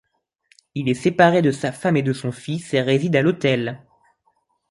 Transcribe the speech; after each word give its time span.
Il 0.73 0.89
est 0.89 0.95
séparé 0.95 1.43
de 1.43 1.51
sa 1.51 1.71
femme 1.71 1.95
et 1.95 2.01
de 2.01 2.11
son 2.11 2.31
fils 2.31 2.73
et 2.73 2.81
réside 2.81 3.15
à 3.15 3.21
l'hôtel. 3.21 3.83